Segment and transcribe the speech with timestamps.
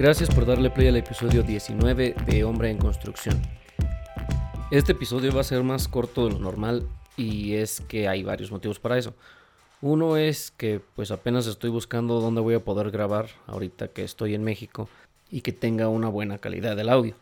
[0.00, 3.38] Gracias por darle play al episodio 19 de Hombre en Construcción.
[4.70, 6.88] Este episodio va a ser más corto de lo normal
[7.18, 9.12] y es que hay varios motivos para eso.
[9.82, 14.34] Uno es que pues apenas estoy buscando dónde voy a poder grabar ahorita que estoy
[14.34, 14.88] en México
[15.30, 17.14] y que tenga una buena calidad del audio.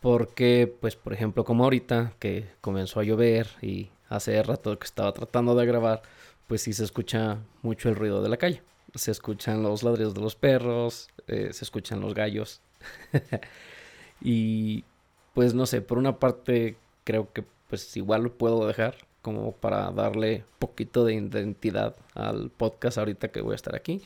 [0.00, 5.12] Porque pues por ejemplo como ahorita que comenzó a llover y hace rato que estaba
[5.12, 6.02] tratando de grabar,
[6.48, 8.60] pues sí se escucha mucho el ruido de la calle
[8.94, 12.60] se escuchan los ladridos de los perros, eh, se escuchan los gallos.
[14.20, 14.84] y
[15.34, 19.90] pues no sé, por una parte creo que pues igual lo puedo dejar como para
[19.92, 24.02] darle poquito de identidad al podcast ahorita que voy a estar aquí.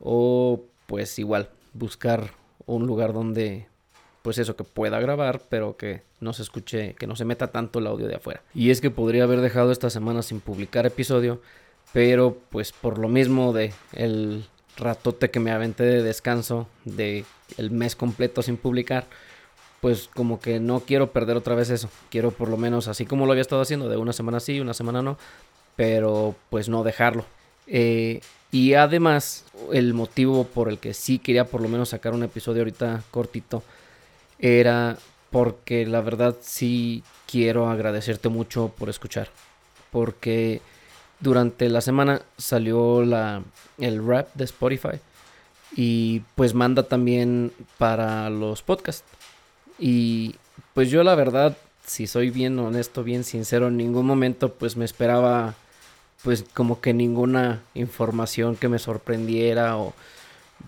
[0.00, 2.30] O pues igual buscar
[2.66, 3.66] un lugar donde
[4.22, 7.78] pues eso que pueda grabar, pero que no se escuche, que no se meta tanto
[7.78, 8.42] el audio de afuera.
[8.54, 11.42] Y es que podría haber dejado esta semana sin publicar episodio,
[11.94, 14.44] pero pues por lo mismo de el
[14.76, 17.24] ratote que me aventé de descanso de
[17.56, 19.06] el mes completo sin publicar,
[19.80, 21.88] pues como que no quiero perder otra vez eso.
[22.10, 24.74] Quiero por lo menos así como lo había estado haciendo, de una semana sí, una
[24.74, 25.18] semana no,
[25.76, 27.26] pero pues no dejarlo.
[27.68, 28.20] Eh,
[28.50, 32.62] y además, el motivo por el que sí quería por lo menos sacar un episodio
[32.62, 33.62] ahorita cortito
[34.40, 34.98] era
[35.30, 39.28] porque la verdad sí quiero agradecerte mucho por escuchar.
[39.92, 40.60] Porque
[41.24, 43.42] durante la semana salió la,
[43.78, 45.00] el rap de Spotify
[45.74, 49.04] y pues manda también para los podcasts.
[49.78, 50.36] Y
[50.74, 54.84] pues yo la verdad, si soy bien honesto, bien sincero, en ningún momento pues me
[54.84, 55.54] esperaba
[56.22, 59.94] pues como que ninguna información que me sorprendiera o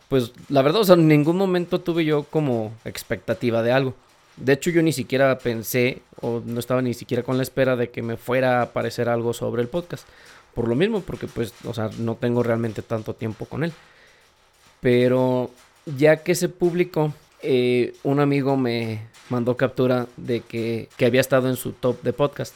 [0.09, 3.95] pues la verdad, o sea, en ningún momento tuve yo como expectativa de algo.
[4.37, 7.91] De hecho, yo ni siquiera pensé o no estaba ni siquiera con la espera de
[7.91, 10.07] que me fuera a aparecer algo sobre el podcast
[10.57, 13.75] por lo mismo, porque pues, o sea, no tengo realmente tanto tiempo con él.
[14.81, 15.51] Pero
[15.85, 17.13] ya que se publicó,
[17.43, 22.15] eh, un amigo me mandó captura de que, que había estado en su top de
[22.15, 22.55] podcast.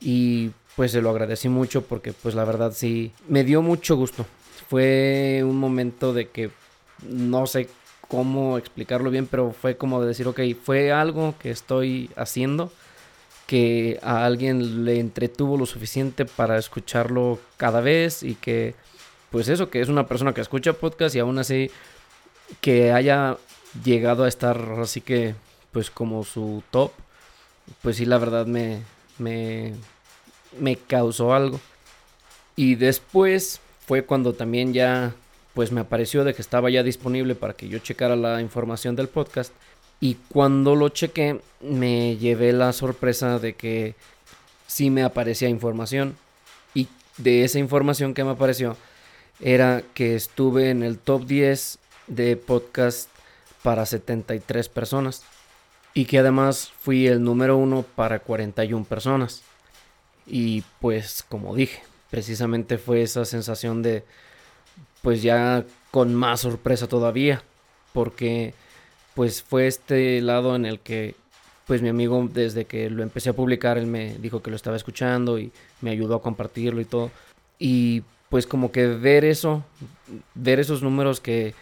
[0.00, 4.26] Y pues se lo agradecí mucho porque pues la verdad sí, me dio mucho gusto.
[4.68, 6.50] Fue un momento de que
[7.08, 7.70] no sé
[8.06, 12.70] cómo explicarlo bien, pero fue como de decir, ok, fue algo que estoy haciendo
[13.48, 18.74] que a alguien le entretuvo lo suficiente para escucharlo cada vez y que,
[19.30, 21.70] pues eso, que es una persona que escucha podcast y aún así
[22.60, 23.38] que haya
[23.82, 25.34] llegado a estar así que,
[25.72, 26.92] pues como su top,
[27.80, 28.82] pues sí, la verdad me,
[29.16, 29.72] me,
[30.60, 31.58] me causó algo.
[32.54, 35.14] Y después fue cuando también ya,
[35.54, 39.08] pues me apareció de que estaba ya disponible para que yo checara la información del
[39.08, 39.54] podcast
[40.00, 43.96] y cuando lo chequé, me llevé la sorpresa de que
[44.66, 46.16] sí me aparecía información.
[46.72, 48.76] Y de esa información que me apareció,
[49.40, 53.08] era que estuve en el top 10 de podcast
[53.62, 55.24] para 73 personas.
[55.94, 59.42] Y que además fui el número uno para 41 personas.
[60.26, 64.04] Y pues como dije, precisamente fue esa sensación de,
[65.02, 67.42] pues ya con más sorpresa todavía.
[67.92, 68.54] Porque
[69.18, 71.16] pues fue este lado en el que
[71.66, 74.76] pues mi amigo desde que lo empecé a publicar él me dijo que lo estaba
[74.76, 77.10] escuchando y me ayudó a compartirlo y todo.
[77.58, 79.64] Y pues como que ver eso
[80.36, 81.52] ver esos números que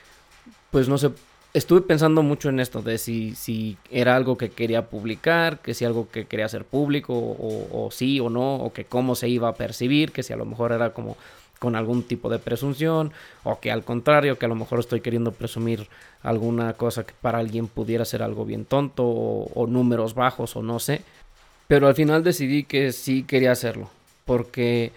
[0.70, 1.12] pues no sé
[1.54, 5.86] estuve pensando mucho en esto de si, si era algo que quería publicar que si
[5.86, 9.48] algo que quería hacer público o, o sí o no o que cómo se iba
[9.48, 11.16] a percibir que si a lo mejor era como
[11.58, 13.12] con algún tipo de presunción
[13.44, 15.88] o que al contrario, que a lo mejor estoy queriendo presumir
[16.22, 20.78] alguna cosa que para alguien pudiera ser algo bien tonto o, números bajos o no
[20.78, 21.02] sé.
[21.68, 23.90] Pero al final decidí que sí quería hacerlo
[24.24, 24.92] porque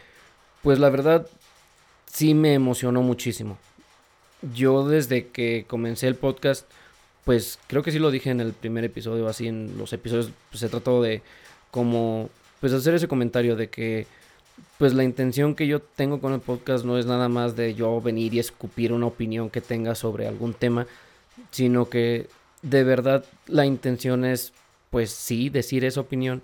[0.62, 1.28] pues la verdad
[2.12, 3.58] sí me emocionó muchísimo.
[4.54, 6.70] Yo desde que comencé el podcast
[7.26, 10.60] pues creo que sí lo dije en el primer episodio, así en los episodios pues,
[10.60, 11.22] se trató de
[11.72, 12.30] como
[12.60, 14.08] pues hacer ese comentario de que
[14.78, 18.00] pues la intención que yo tengo con el podcast no es nada más de yo
[18.02, 20.88] venir y escupir una opinión que tenga sobre algún tema,
[21.52, 22.28] sino que
[22.62, 24.54] de verdad la intención es,
[24.90, 26.42] pues sí, decir esa opinión,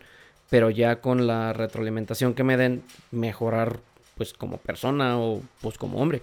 [0.50, 3.80] pero ya con la retroalimentación que me den, mejorar
[4.16, 6.22] pues como persona o pues como hombre.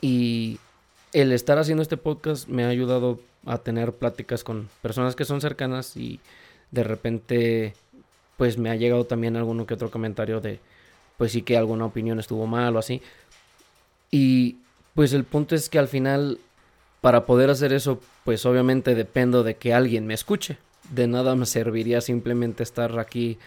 [0.00, 0.58] Y
[1.12, 5.40] el estar haciendo este podcast me ha ayudado a tener pláticas con personas que son
[5.40, 6.20] cercanas y
[6.70, 7.74] de repente
[8.36, 10.58] pues me ha llegado también alguno que otro comentario de
[11.16, 13.02] pues sí que alguna opinión estuvo mal o así.
[14.10, 14.58] Y
[14.94, 16.38] pues el punto es que al final,
[17.00, 20.58] para poder hacer eso, pues obviamente dependo de que alguien me escuche.
[20.90, 23.38] De nada me serviría simplemente estar aquí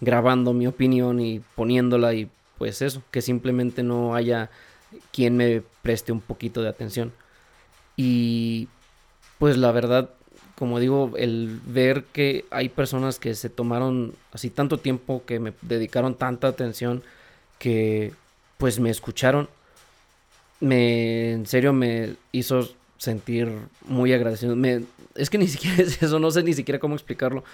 [0.00, 2.28] grabando mi opinión y poniéndola y
[2.58, 4.50] pues eso, que simplemente no haya
[5.12, 7.12] quien me preste un poquito de atención.
[7.96, 8.68] Y
[9.38, 10.10] pues la verdad,
[10.58, 15.52] como digo, el ver que hay personas que se tomaron así tanto tiempo, que me
[15.62, 17.02] dedicaron tanta atención,
[17.58, 18.12] que
[18.56, 19.48] pues me escucharon,
[20.60, 23.52] me, en serio me hizo sentir
[23.86, 24.56] muy agradecido.
[24.56, 27.44] Me, es que ni siquiera es eso, no sé ni siquiera cómo explicarlo,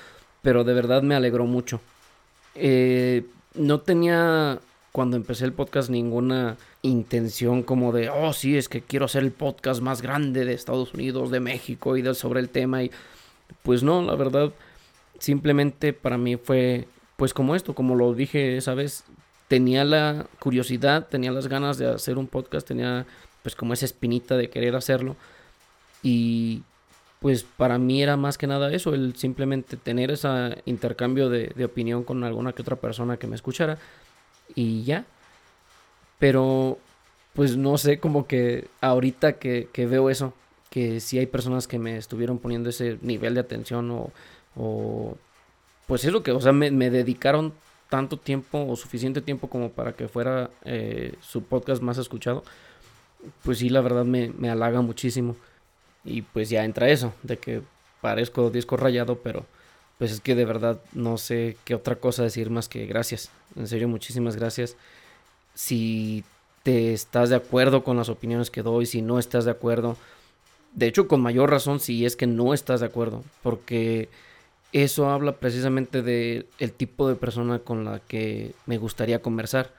[0.40, 1.80] pero de verdad me alegró mucho.
[2.54, 4.60] Eh, no tenía
[4.92, 9.32] cuando empecé el podcast ninguna intención como de, oh sí, es que quiero hacer el
[9.32, 12.82] podcast más grande de Estados Unidos, de México y de, sobre el tema.
[12.82, 12.90] Y
[13.62, 14.52] pues no, la verdad,
[15.18, 16.86] simplemente para mí fue
[17.16, 19.04] pues como esto, como lo dije esa vez,
[19.48, 23.06] tenía la curiosidad, tenía las ganas de hacer un podcast, tenía
[23.42, 25.16] pues como esa espinita de querer hacerlo.
[26.02, 26.62] Y
[27.20, 30.28] pues para mí era más que nada eso, el simplemente tener ese
[30.66, 33.78] intercambio de, opinión con alguna que otra persona que me escuchara
[34.54, 35.04] y ya.
[36.18, 36.78] Pero
[37.34, 40.34] pues no sé, como que ahorita que, veo eso,
[40.70, 44.12] que si hay personas que me estuvieron poniendo ese nivel de atención o,
[44.56, 45.16] o
[45.86, 47.52] pues eso que, o sea, me, me dedicaron
[47.88, 52.42] tanto tiempo o suficiente tiempo como para que fuera eh, su podcast más escuchado,
[53.44, 55.36] pues sí, la verdad me, me, halaga muchísimo.
[56.04, 57.62] Y pues ya entra eso, de que
[58.00, 59.44] parezco disco rayado, pero
[60.02, 63.30] pues es que de verdad no sé qué otra cosa decir más que gracias.
[63.54, 64.74] En serio, muchísimas gracias.
[65.54, 66.24] Si
[66.64, 69.96] te estás de acuerdo con las opiniones que doy, si no estás de acuerdo,
[70.72, 74.08] de hecho con mayor razón si es que no estás de acuerdo, porque
[74.72, 79.72] eso habla precisamente de tipo de persona con la que me gustaría conversar.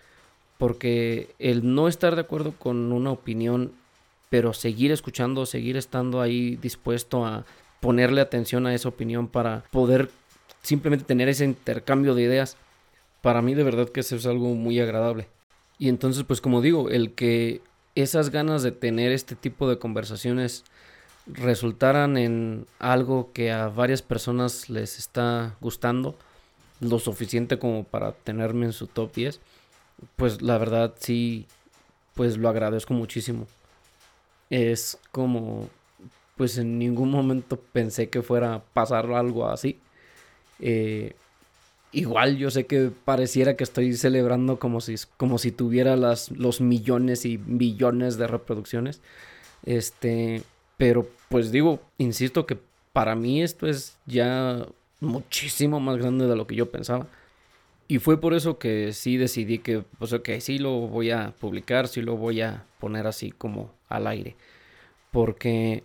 [0.58, 3.74] Porque el no estar de acuerdo con una opinión,
[4.30, 7.44] pero seguir escuchando, seguir estando ahí dispuesto a
[7.84, 10.10] ponerle atención a esa opinión para poder
[10.62, 12.56] simplemente tener ese intercambio de ideas,
[13.22, 15.28] para mí de verdad que eso es algo muy agradable.
[15.78, 17.60] Y entonces, pues como digo, el que
[17.94, 20.64] esas ganas de tener este tipo de conversaciones
[21.28, 26.16] resultaran en algo que a varias personas les está gustando
[26.80, 29.42] lo suficiente como para tenerme en su top 10,
[30.16, 31.48] pues la verdad sí,
[32.14, 33.46] pues lo agradezco muchísimo.
[34.50, 35.70] Es como,
[36.36, 39.80] pues en ningún momento pensé que fuera a pasar algo así.
[40.60, 41.16] Eh,
[41.92, 46.62] igual yo sé que pareciera que estoy celebrando como si, como si tuviera las, los
[46.62, 49.02] millones y billones de reproducciones.
[49.66, 50.44] Este,
[50.78, 52.58] pero pues digo, insisto que
[52.92, 54.66] para mí esto es ya
[55.00, 57.08] muchísimo más grande de lo que yo pensaba.
[57.88, 61.88] Y fue por eso que sí decidí que, pues ok, sí lo voy a publicar,
[61.88, 64.36] sí lo voy a poner así como al aire.
[65.12, 65.84] Porque,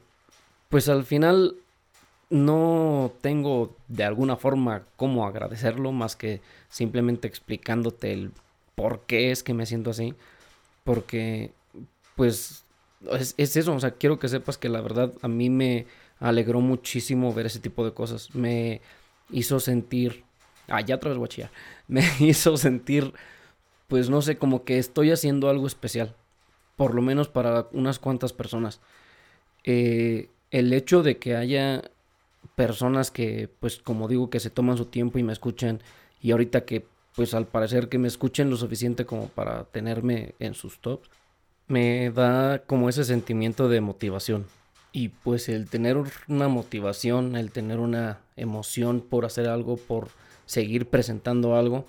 [0.68, 1.56] pues al final
[2.30, 8.32] no tengo de alguna forma cómo agradecerlo más que simplemente explicándote el
[8.74, 10.14] por qué es que me siento así.
[10.84, 11.50] Porque,
[12.16, 12.64] pues
[13.36, 15.86] es, eso, o sea, quiero que sepas que la verdad a mí me
[16.20, 18.34] alegró muchísimo ver ese tipo de cosas.
[18.34, 18.80] Me
[19.30, 20.24] hizo sentir,
[20.68, 21.50] ah, ya otra vez guachilla,
[21.88, 23.12] me hizo sentir,
[23.88, 26.14] pues no sé, como que estoy haciendo algo especial,
[26.76, 28.80] por lo menos para unas cuantas personas.
[29.64, 31.82] Eh, el hecho de que haya
[32.54, 35.80] personas que, pues como digo, que se toman su tiempo y me escuchan,
[36.20, 40.54] y ahorita que, pues al parecer que me escuchen lo suficiente como para tenerme en
[40.54, 41.08] sus tops,
[41.66, 44.46] me da como ese sentimiento de motivación.
[44.92, 45.96] Y pues el tener
[46.28, 50.08] una motivación, el tener una emoción por hacer algo, por
[50.46, 51.86] seguir presentando algo,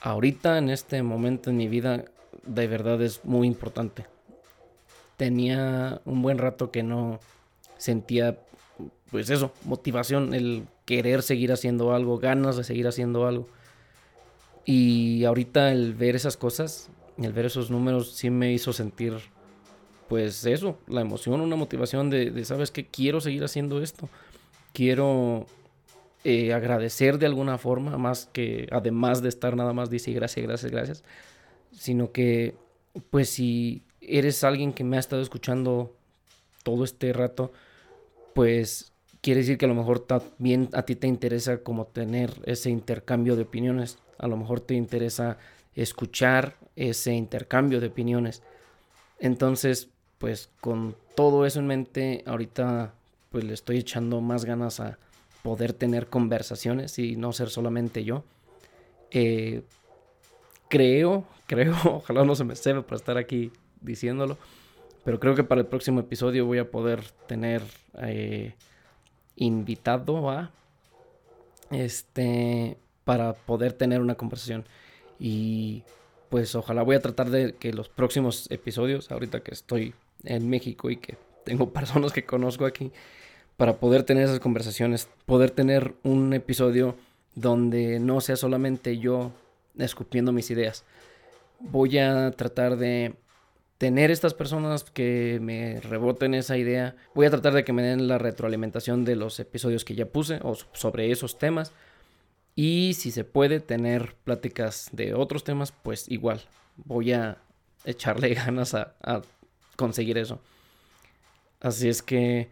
[0.00, 2.06] ahorita en este momento en mi vida
[2.46, 4.06] de verdad es muy importante.
[5.16, 7.20] Tenía un buen rato que no
[7.76, 8.38] sentía
[9.10, 13.48] pues eso, motivación, el querer seguir haciendo algo, ganas de seguir haciendo algo.
[14.64, 16.90] Y ahorita el ver esas cosas
[17.22, 19.14] el ver esos números sí me hizo sentir,
[20.08, 22.86] pues eso, la emoción, una motivación de, ¿sabes qué?
[22.86, 24.08] Quiero seguir haciendo esto.
[24.72, 25.46] Quiero
[26.24, 30.72] eh, agradecer de alguna forma, más que además de estar nada más dice gracias, gracias,
[30.72, 31.04] gracias,
[31.72, 32.56] sino que,
[33.10, 35.96] pues si eres alguien que me ha estado escuchando
[36.64, 37.52] todo este rato,
[38.34, 42.70] pues quiere decir que a lo mejor también a ti te interesa como tener ese
[42.70, 45.38] intercambio de opiniones, a lo mejor te interesa
[45.76, 48.42] escuchar ese intercambio de opiniones.
[49.20, 52.94] Entonces, pues con todo eso en mente, ahorita
[53.30, 54.98] pues le estoy echando más ganas a
[55.42, 58.24] poder tener conversaciones y no ser solamente yo.
[59.10, 59.62] Eh,
[60.68, 64.38] creo, creo, ojalá no se me sepa para estar aquí diciéndolo,
[65.04, 67.62] pero creo que para el próximo episodio voy a poder tener
[67.98, 68.54] eh,
[69.36, 70.50] invitado a
[71.70, 74.64] este para poder tener una conversación
[75.18, 75.82] y
[76.30, 79.94] pues ojalá voy a tratar de que los próximos episodios, ahorita que estoy
[80.24, 82.90] en México y que tengo personas que conozco aquí,
[83.56, 86.96] para poder tener esas conversaciones, poder tener un episodio
[87.34, 89.32] donde no sea solamente yo
[89.78, 90.84] escupiendo mis ideas.
[91.60, 93.14] Voy a tratar de
[93.78, 96.96] tener estas personas que me reboten esa idea.
[97.14, 100.40] Voy a tratar de que me den la retroalimentación de los episodios que ya puse
[100.42, 101.72] o sobre esos temas.
[102.56, 106.40] Y si se puede tener pláticas de otros temas, pues igual
[106.76, 107.38] voy a
[107.84, 108.94] echarle ganas a,
[109.76, 110.40] conseguir eso.
[111.60, 112.48] Así es que,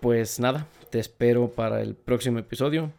[0.00, 2.90] pues nada, te espero para el próximo episodio.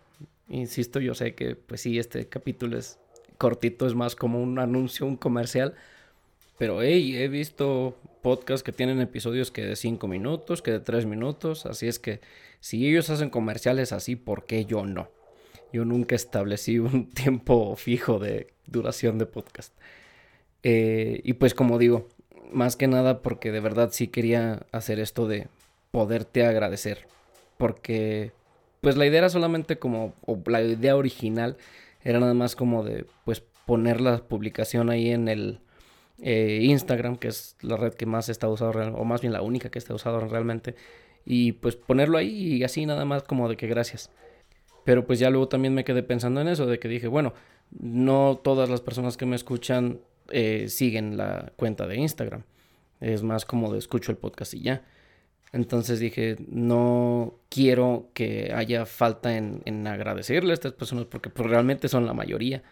[0.50, 3.00] Insisto, yo sé que, pues sí, este capítulo es
[3.40, 5.74] cortito, es más como un anuncio, un comercial.
[6.58, 11.06] Pero hey, he visto podcasts que tienen episodios que de 5 minutos, que de 3
[11.06, 11.66] minutos.
[11.66, 12.22] Así es que
[12.60, 15.10] si ellos hacen comerciales así, ¿por qué yo no?
[15.72, 19.74] Yo nunca establecí un tiempo fijo de duración de podcast.
[20.64, 22.08] Eh, y pues como digo,
[22.52, 25.48] más que nada porque de verdad sí quería hacer esto de
[25.92, 27.08] poderte agradecer.
[27.58, 28.32] Porque
[28.82, 31.58] pues la idea era solamente como, o la idea original
[32.04, 35.60] era nada más como de pues poner la publicación ahí en el
[36.20, 39.70] eh, Instagram, que es la red que más está usado, o más bien la única
[39.70, 40.75] que está usado realmente,
[41.25, 44.12] y pues ponerlo ahí y así nada más como de que gracias.
[44.84, 47.34] Pero pues ya luego también me quedé pensando en eso, de que dije, bueno,
[47.72, 52.43] no todas las personas que me escuchan eh, siguen la cuenta de Instagram.
[53.00, 54.84] Es más como de escucho el podcast y ya.
[55.51, 61.48] Entonces dije, no quiero que haya falta en, en agradecerle a estas personas porque pues,
[61.50, 62.63] realmente son la mayoría.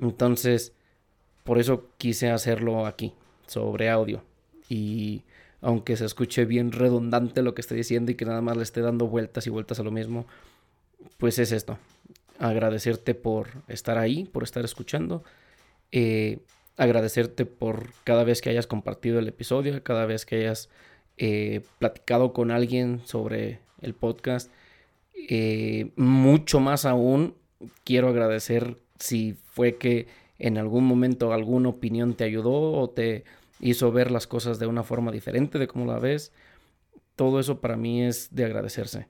[0.00, 0.74] Entonces,
[1.44, 3.12] por eso quise hacerlo aquí,
[3.46, 4.24] sobre audio.
[4.68, 5.22] Y
[5.60, 8.80] aunque se escuche bien redundante lo que estoy diciendo y que nada más le esté
[8.80, 10.26] dando vueltas y vueltas a lo mismo,
[11.18, 11.78] pues es esto.
[12.38, 15.22] Agradecerte por estar ahí, por estar escuchando.
[15.92, 16.40] Eh,
[16.76, 20.68] agradecerte por cada vez que hayas compartido el episodio, cada vez que hayas
[21.16, 24.50] eh, platicado con alguien sobre el podcast.
[25.28, 27.34] Eh, mucho más aún,
[27.84, 30.06] quiero agradecer si fue que
[30.38, 33.24] en algún momento alguna opinión te ayudó o te
[33.60, 36.32] hizo ver las cosas de una forma diferente de cómo la ves.
[37.16, 39.08] Todo eso para mí es de agradecerse.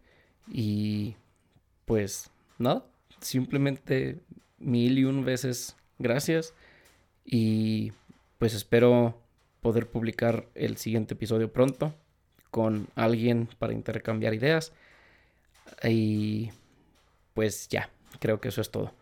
[0.50, 1.16] Y
[1.86, 2.84] pues nada,
[3.20, 4.20] simplemente
[4.58, 6.54] mil y un veces gracias.
[7.24, 7.92] Y
[8.38, 9.18] pues espero
[9.60, 11.94] poder publicar el siguiente episodio pronto
[12.50, 14.72] con alguien para intercambiar ideas.
[15.82, 16.50] Y
[17.32, 17.90] pues ya,
[18.20, 18.92] creo que eso es todo.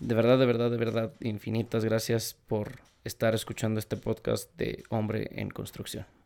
[0.00, 5.28] De verdad, de verdad, de verdad, infinitas gracias por estar escuchando este podcast de Hombre
[5.32, 6.06] en Construcción.